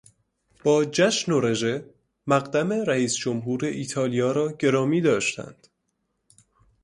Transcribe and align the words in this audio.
با 0.63 0.85
جشن 0.85 1.31
و 1.31 1.39
رژه 1.39 1.89
مقدم 2.27 2.71
رئیس 2.73 3.15
جمهور 3.15 3.65
ایتالیا 3.65 4.31
را 4.31 4.51
گرامی 4.51 5.01
داشتند. 5.01 5.67